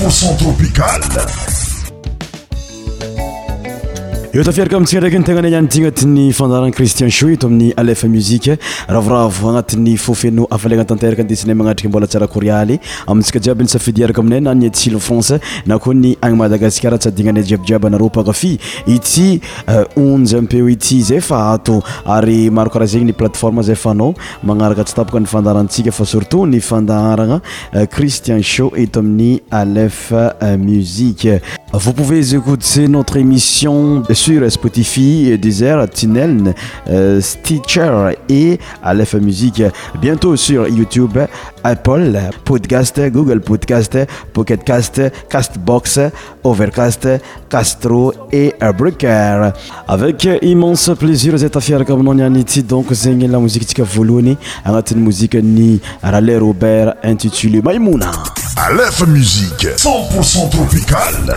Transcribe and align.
100% 0.00 0.38
tropical. 0.38 1.53
etafiaraka 4.42 4.76
mintsika 4.78 4.98
ndraiky 5.00 5.18
ntegnaa 5.18 5.46
aina 5.46 6.06
ny 6.14 6.32
fandahrana 6.32 6.72
cristien 6.72 7.08
how 7.10 7.28
eto 7.30 7.46
amin'ny 7.46 7.72
alf 7.76 8.02
muzikravrav 8.04 9.34
anat'ny 9.50 9.94
ffeno 9.96 10.48
aanatteraka 10.50 11.22
es'ay 11.30 11.54
manambola 11.54 12.06
tsaaalyamtsaiayska 12.06 12.88
anay 31.86 32.16
asanaaaaasaiyi 33.22 34.23
sur 34.24 34.50
Spotify, 34.50 35.36
Deezer, 35.38 35.86
Tinel, 35.90 36.54
euh, 36.88 37.20
Stitcher 37.20 38.12
et 38.30 38.58
Aleph 38.82 39.14
Music. 39.20 39.62
Bientôt 40.00 40.34
sur 40.34 40.66
YouTube, 40.66 41.18
Apple 41.62 42.18
Podcast, 42.42 42.98
Google 43.12 43.42
Podcast, 43.42 43.98
Pocket 44.32 44.64
Cast, 44.64 45.02
Castbox, 45.28 46.00
Overcast, 46.42 47.06
Castro 47.50 48.14
et 48.32 48.54
Breaker. 48.78 49.50
Avec 49.88 50.26
immense 50.40 50.90
plaisir, 50.98 51.32
vous 51.32 51.44
êtes 51.44 51.84
comme 51.84 52.08
on 52.08 52.14
donc 52.62 52.86
c'est 52.92 53.12
la 53.12 53.38
musique 53.38 53.74
qui 53.74 53.82
a 53.82 53.84
une 53.84 55.04
musique 55.04 55.34
ni 55.34 55.80
Raleigh 56.02 56.38
Robert 56.38 56.94
intitulé 57.02 57.60
Maimouna. 57.60 58.10
Aleph 58.56 59.06
Musique, 59.06 59.66
100% 59.76 60.48
tropical. 60.50 61.36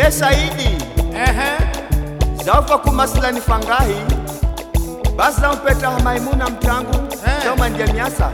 ye 0.00 0.06
saidi 0.10 0.70
ehe 1.26 1.48
zaufa 2.44 2.76
kumasilani 2.84 3.40
fangahi 3.48 3.96
basi 5.16 5.40
zaumpeta 5.40 5.90
hamaimuna 5.90 6.48
mtangu 6.50 6.98
zaumandia 7.44 7.86
myasa 7.86 8.30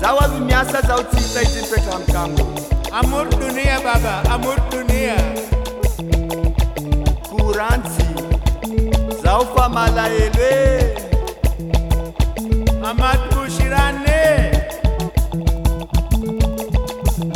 zawavi 0.00 0.40
myasa 0.40 0.82
zautsisa 0.88 1.42
itimpeta 1.42 1.90
hamtangu 1.92 2.46
amur 2.92 3.26
dunia 3.30 3.80
baba 3.80 4.14
amur 4.34 4.56
dunia 4.70 5.16
kuransi 7.30 8.06
zaufa 9.22 9.68
malaelwe 9.68 10.54
amatbushirane 12.90 14.20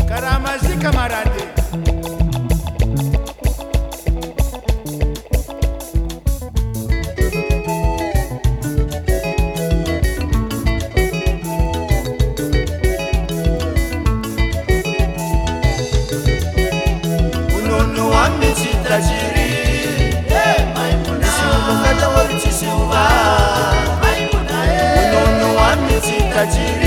karamazikamarati 0.09 1.30
City. 26.53 26.80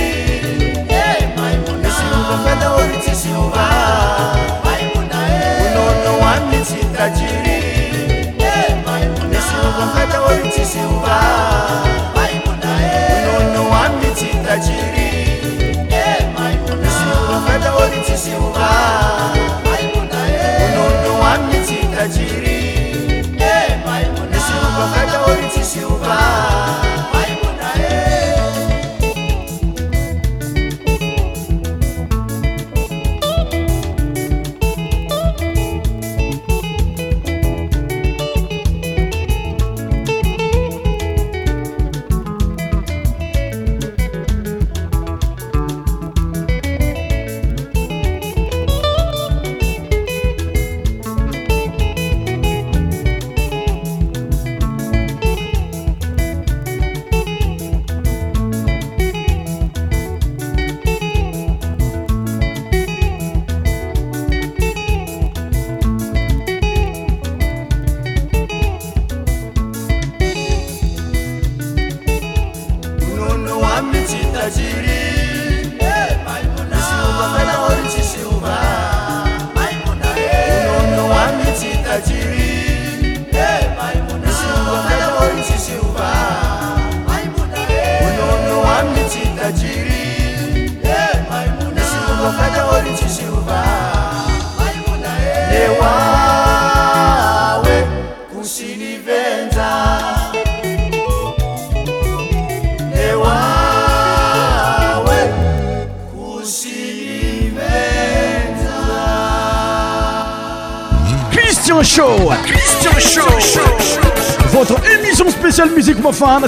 cistinoetako 115.55 116.13
fa 116.13 116.39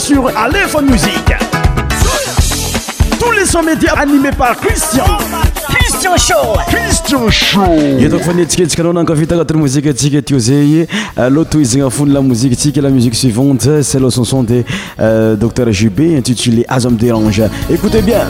nentsike 8.33 8.65
tsikanao 8.67 8.93
nankavitakatany 8.93 9.59
mozike 9.59 9.89
atsika 9.89 10.21
tio 10.21 10.39
zagny 10.39 10.85
loa 11.29 11.45
to 11.45 11.59
izagny 11.59 11.85
afony 11.87 12.13
la 12.13 12.21
mouzike 12.21 12.55
tsika 12.55 12.81
la 12.81 12.89
musique 12.89 13.15
suivante 13.15 13.81
cela 13.83 14.09
son 14.11 14.25
son 14.25 14.43
de 14.43 14.63
euh, 14.99 15.35
docteur 15.37 15.71
jub 15.71 15.99
intitulé 15.99 16.65
azme 16.67 16.95
derange 16.97 17.43
écoutez 17.71 18.01
bien 18.01 18.25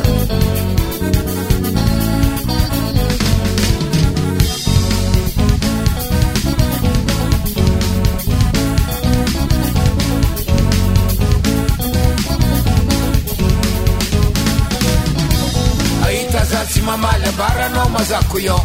kuyo 18.35 18.59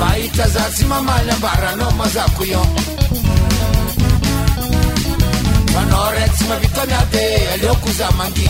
maitazasimama 0.00 1.14
nyambarano 1.26 1.90
maza 1.90 2.24
kuyo 2.36 2.62
vanorex 5.74 6.32
mavitamyade 6.48 7.24
yaliyokuza 7.50 8.10
mangi 8.10 8.48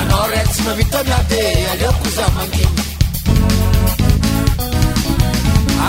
anorex 0.00 0.48
mavitamyade 0.66 1.40
yaliyokuza 1.68 2.26
mangi 2.36 2.66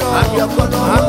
I'm 0.02 0.38
your 0.38 0.48
color. 0.56 1.09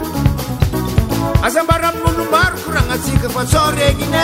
asanbara 1.45 1.89
mulubar 1.99 2.51
kurangazikekasoregine 2.65 4.23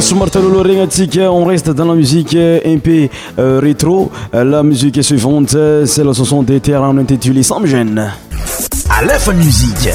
sumarteloloremetiqe 0.00 1.20
on 1.30 1.44
reste 1.44 1.68
dans 1.70 1.84
la 1.84 1.94
musique 1.94 2.34
imp 2.34 2.86
euh, 2.88 3.08
euh, 3.38 3.60
rétro 3.62 4.10
euh, 4.34 4.42
la 4.42 4.62
musique 4.62 4.96
est 4.96 5.02
suivante 5.02 5.50
cella 5.50 6.14
sesont 6.14 6.42
des 6.42 6.60
terrain 6.60 6.96
intitulé 6.96 7.42
san 7.42 7.60
mgêne 7.62 8.10
àlfmusiq 8.88 9.92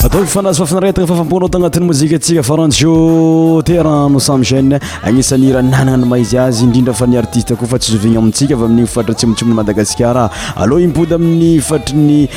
atakofanaz 0.07 0.57
fafinaratana 0.57 1.07
fafampoanao 1.07 1.49
tagnatin'nymozikatsika 1.49 2.43
fa 2.43 2.55
ranjo 2.55 3.61
teran 3.65 4.11
no 4.13 4.19
samchane 4.19 4.79
anisan'ny 5.03 5.49
irananana 5.51 5.97
ny 5.97 6.05
maizy 6.05 6.37
azy 6.39 6.63
indrindra 6.63 6.93
fa 6.93 7.07
ny 7.07 7.17
artiste 7.19 7.55
koa 7.59 7.67
fa 7.67 7.77
tsy 7.79 7.91
zovigna 7.91 8.19
amintsika 8.19 8.53
euh, 8.53 8.59
avy 8.61 8.65
amin'igny 8.65 8.87
fatra 8.87 9.13
tsimotsimona 9.15 9.55
madagasikara 9.59 10.29
alloa 10.55 10.79
impody 10.81 11.13
amin'ny 11.19 11.59
fatriny 11.59 12.29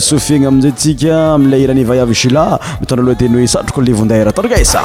sofiena 0.00 0.48
aminzaysika 0.48 1.34
amilay 1.34 1.62
iranivayav 1.68 2.12
shila 2.14 2.58
mitondra 2.80 3.02
aloha 3.04 3.18
e 3.18 3.20
teny 3.20 3.36
hoe 3.36 3.46
satroko 3.46 3.82
levondara 3.82 4.32
tndraasa 4.32 4.80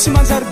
próximas 0.00 0.30
árvores. 0.30 0.49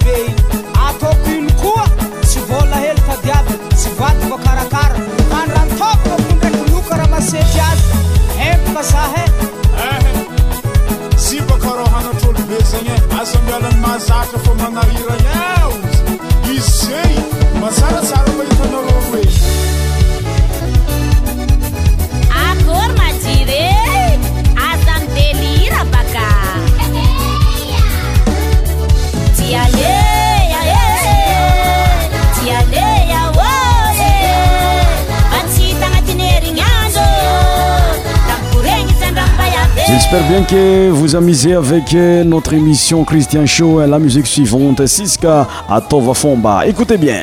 bien 40.29 40.43
que 40.43 40.91
vous 40.91 41.17
amusez 41.17 41.55
avec 41.55 41.95
euh, 41.95 42.23
notre 42.23 42.53
émission 42.53 43.03
Christian 43.05 43.47
Show 43.47 43.81
et 43.81 43.85
euh, 43.85 43.87
la 43.87 43.99
musique 43.99 44.27
suivante, 44.27 44.87
Siska 44.87 45.49
à 45.71 45.81
Tova 45.81 46.13
Fomba. 46.15 46.67
Écoutez 46.67 46.99
bien. 46.99 47.23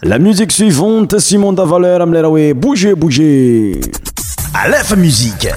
La 0.00 0.18
musique 0.18 0.52
suivante, 0.52 1.18
Simon 1.18 1.52
Davaleur, 1.52 2.00
Amleraoué, 2.00 2.54
bougez, 2.54 2.94
bougez. 2.94 3.80
Aleph 4.54 4.96
Musique. 4.96 5.48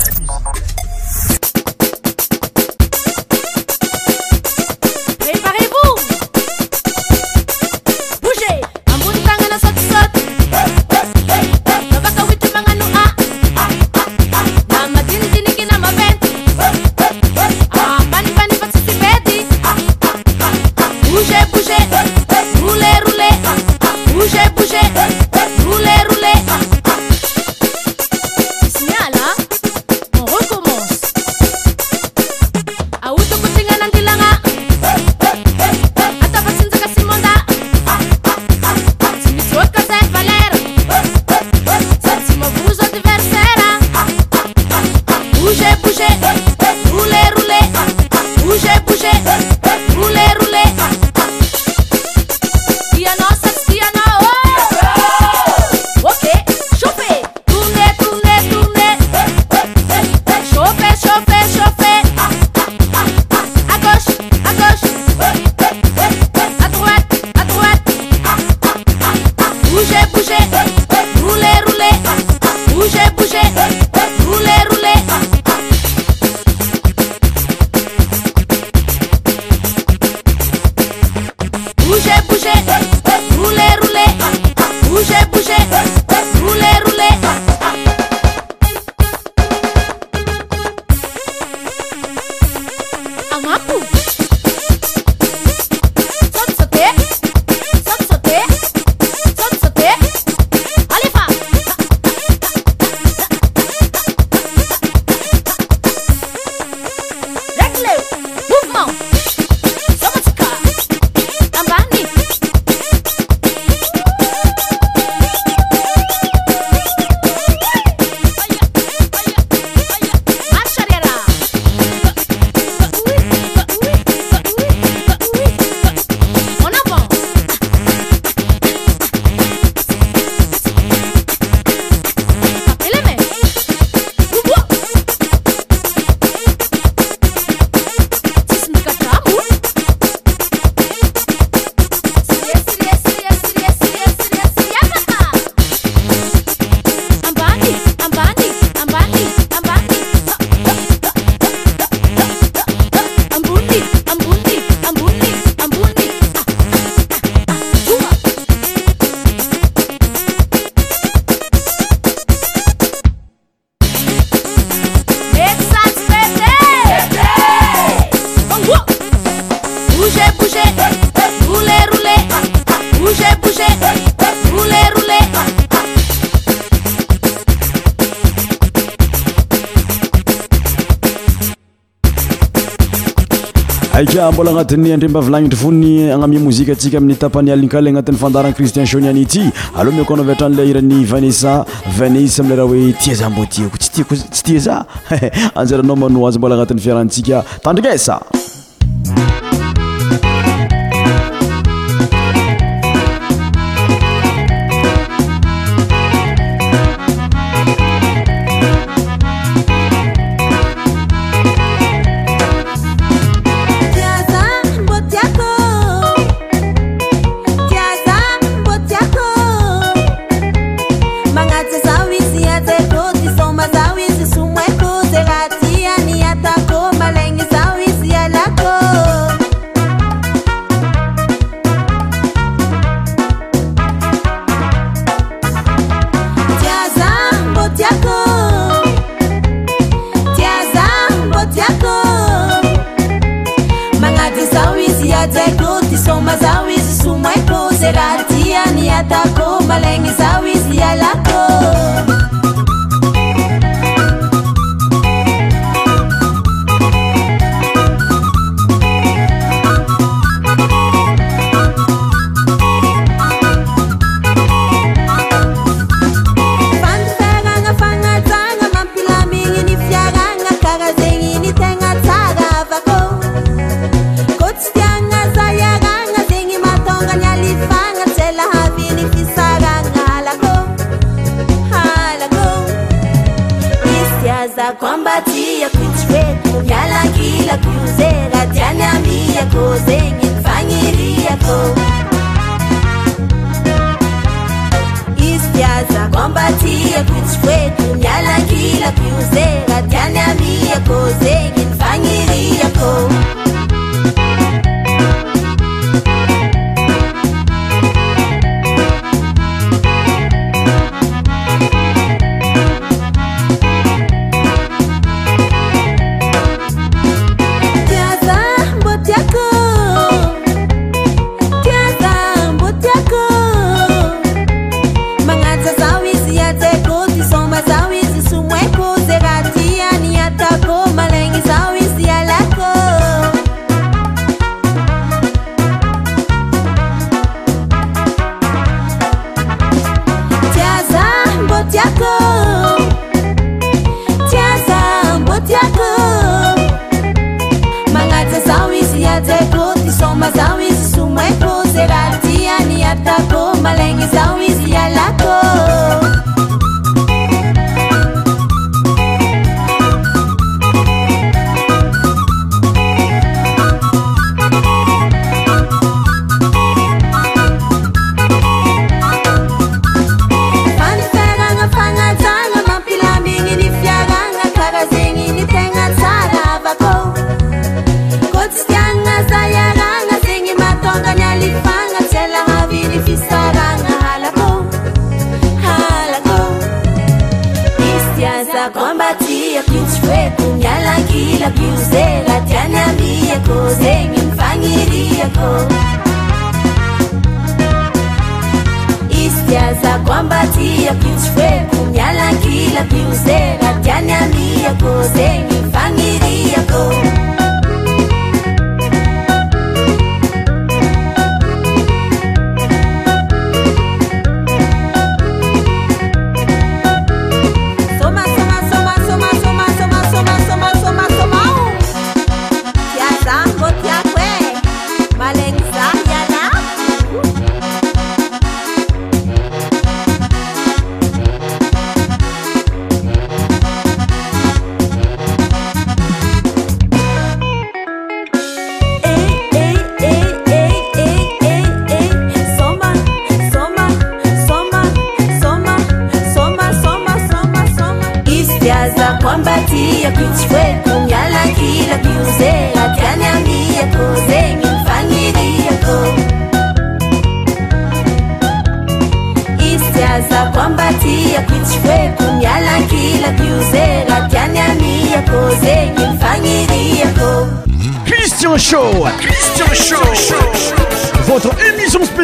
mbola 184.31 184.51
agnatin'ny 184.51 184.93
andremba 184.93 185.21
vilagnitry 185.21 185.57
fony 185.57 186.11
agnami 186.13 186.39
mozika 186.39 186.71
atsika 186.71 186.97
amin'ny 186.97 187.15
tapany 187.19 187.51
alinkaly 187.51 187.89
agnatin'ny 187.89 188.17
fandarana 188.21 188.55
kristian 188.57 188.87
counianity 188.87 189.43
aleha 189.77 189.97
miko 189.97 190.13
anaoaviatrany 190.15 190.55
la 190.59 190.63
airan'ny 190.69 190.99
vanessa 191.13 191.53
vanessa 191.99 192.41
amiileraha 192.41 192.69
hoe 192.71 192.93
tia 193.03 193.15
za 193.21 193.29
mbo 193.29 193.45
tiako 193.55 193.77
tsy 193.77 193.91
tiako 193.97 194.15
tsy 194.15 194.43
tia 194.49 194.59
za 194.67 194.85
eh 195.11 195.31
anjaranao 195.59 195.95
mano 195.95 196.27
azy 196.29 196.37
mbola 196.41 196.55
agnatin'ny 196.55 196.81
fiarantsika 196.87 197.43
tandrignesa 197.67 198.19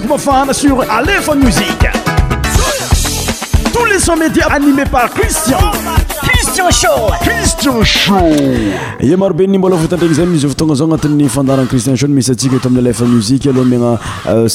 shoe 7.82 9.16
marobeny 9.16 9.58
mbola 9.58 9.76
votandreigny 9.76 10.14
zay 10.14 10.26
misy 10.26 10.46
ovotogna 10.46 10.74
zao 10.74 10.86
agnatin'ny 10.86 11.28
fandarana 11.28 11.68
christianshown 11.70 12.12
misy 12.18 12.30
antsika 12.32 12.56
eto 12.56 12.68
amin'ny 12.68 12.84
alefa 12.84 13.04
muzike 13.14 13.48
aloha 13.52 13.68
migna 13.72 13.92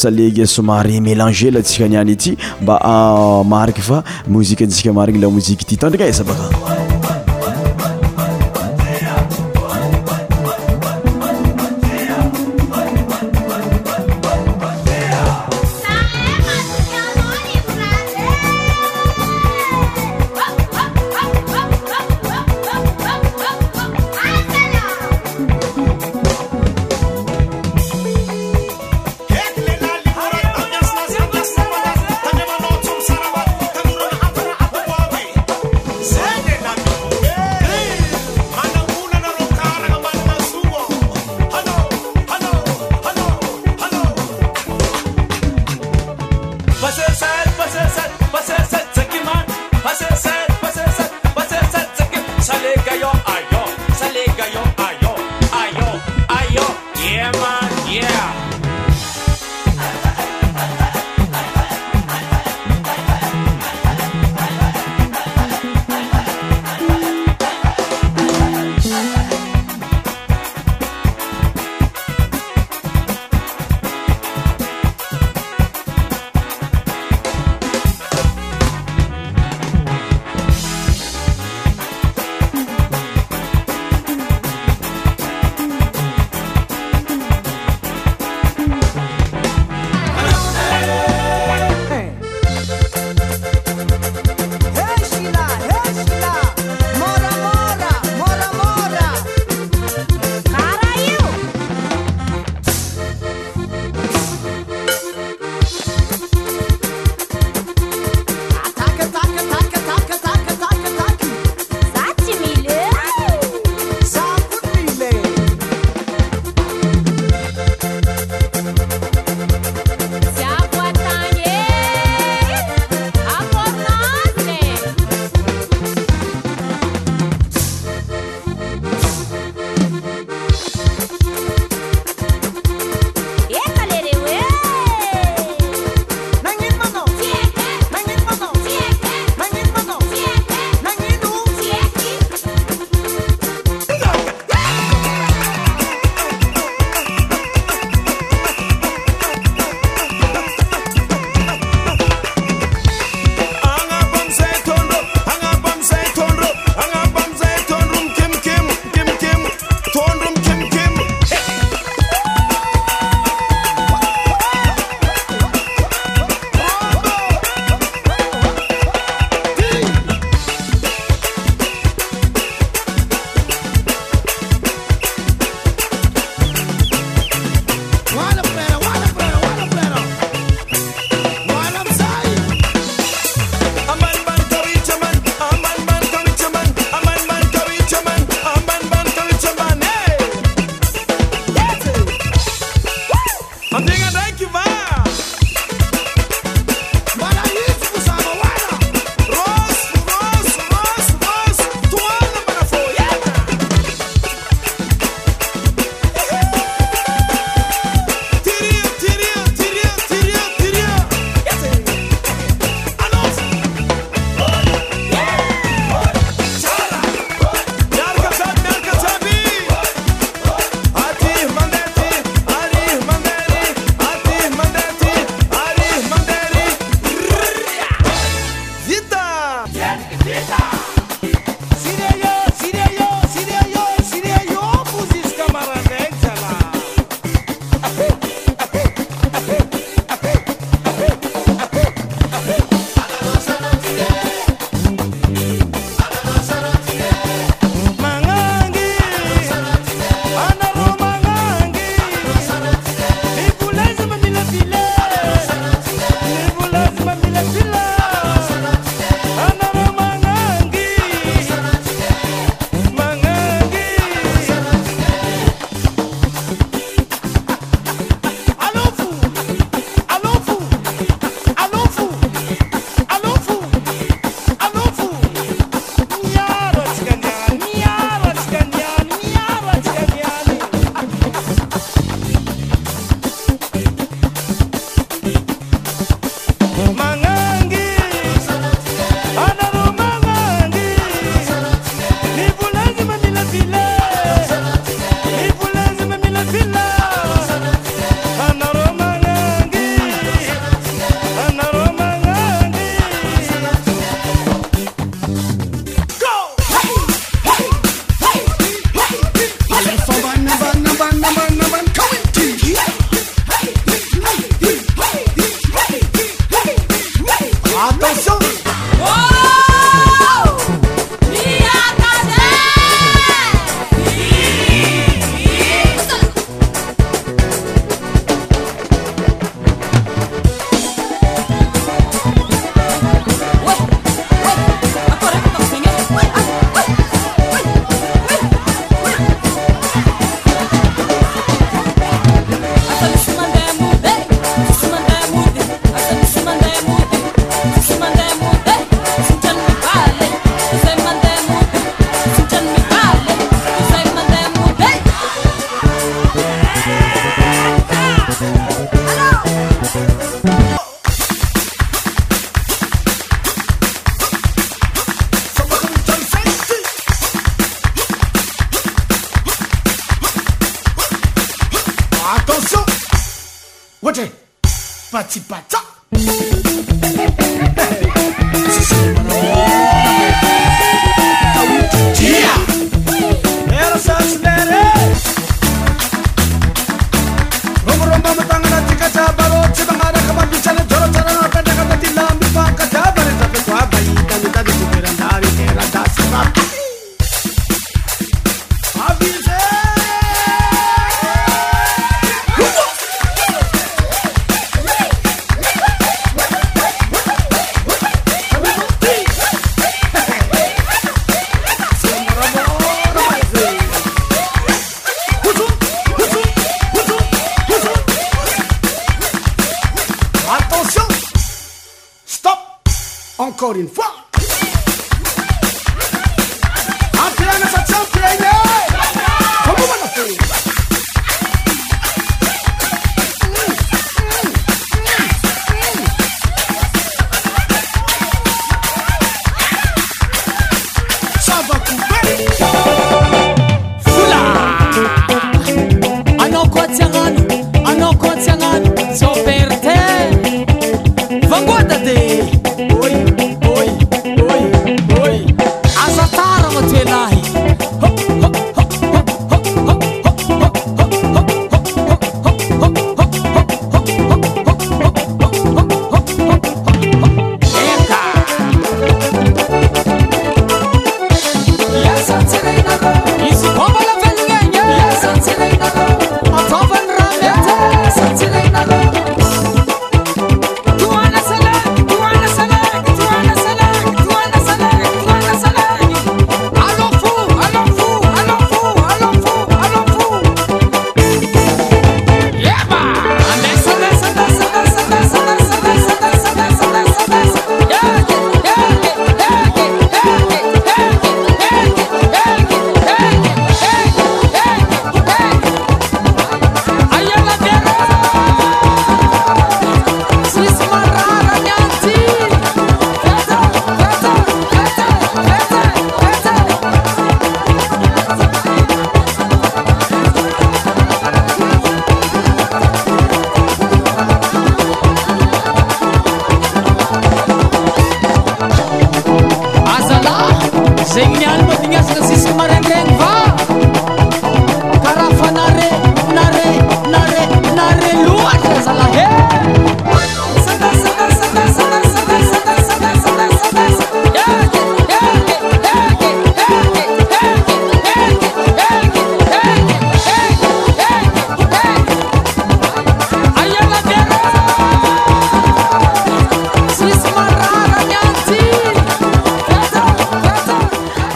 salege 0.01 0.45
somary 0.55 1.01
mélanger 1.07 1.53
la 1.57 1.61
tsika 1.63 1.85
aniany 1.85 2.13
ity 2.15 2.37
mba 2.61 2.75
euh, 2.91 3.43
mariky 3.55 3.81
fa 3.89 4.03
moziky 4.27 4.63
antsika 4.69 4.93
marigny 5.01 5.21
la 5.25 5.29
mozike 5.39 5.65
ity 5.67 5.77
tandrina 5.83 6.07
esa 6.13 6.23
baka 6.29 6.79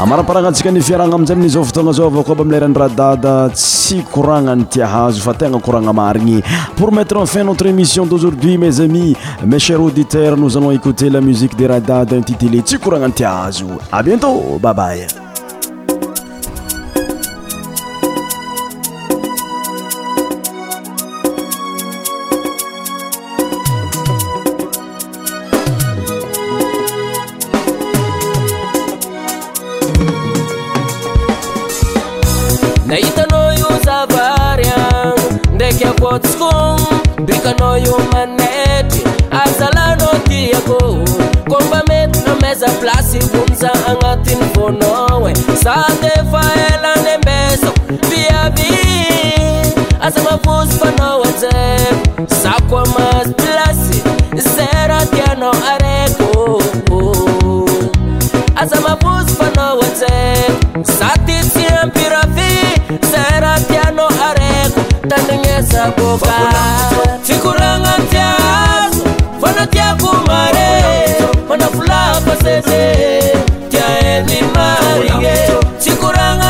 maraparagna 0.05 0.47
antsika 0.47 0.71
ny 0.71 0.81
fiaragna 0.81 1.15
amzay 1.15 1.35
mizao 1.35 1.63
fotogna 1.65 1.91
zao 1.91 2.07
avao 2.07 2.23
koa 2.23 2.35
ba 2.35 2.43
amley 2.43 2.59
rani 2.59 2.73
rahadada 2.73 3.49
ttsy 3.49 4.01
kouragnanyti 4.11 4.81
ahazo 4.83 5.21
fa 5.21 5.33
tegna 5.33 5.59
kouragna 5.59 5.93
marigny 5.93 6.41
pour 6.77 6.91
mettre 6.91 7.17
enfin 7.19 7.43
notre 7.45 7.65
émission 7.69 8.05
d'aujourd'hui 8.05 8.57
mas 8.57 8.79
amis 8.81 9.15
mas 9.45 9.59
cher 9.59 9.81
auditeur 9.81 10.37
nos 10.37 10.57
alon 10.57 10.71
écouter 10.71 11.09
la 11.09 11.21
musique 11.21 11.55
de 11.57 11.65
radade 11.65 12.13
intitilé 12.13 12.61
tsy 12.61 12.77
kouragnany 12.77 13.13
ti 13.13 13.23
ahazo 13.23 13.67
a 13.91 14.03
bientôt 14.03 14.59
babay 14.61 15.24
ana 37.47 37.77
io 37.77 37.97
manetry 38.13 39.03
azalana 39.43 40.07
tiakô 40.27 40.79
kombamety 41.49 42.19
amza 42.31 42.69
plasyomza 42.81 43.69
anatin'ny 43.89 44.43
vôna 44.53 45.29
e 45.29 45.33
sat 45.63 46.01
falanymbesak 46.31 47.75
iai 48.17 49.35
aaaozy 50.05 51.45
aa 51.49 52.25
zaoa 52.41 52.83
mazo 52.95 53.33
plasy 53.41 53.99
z 54.49 54.57
rah 54.89 55.05
tianao 55.13 55.55
araiko 55.73 56.61
aaaozy 58.61 59.45
aaa 59.45 60.33
zaty 60.97 61.37
syampirafy 61.53 62.53
z 63.09 63.13
rah 63.43 63.59
tiana 63.67 64.05
araiko 64.29 64.81
tandrinesabôa 65.09 66.54
tyaeni 73.69 74.39
marie 74.53 75.35
sikuranga 75.81 76.44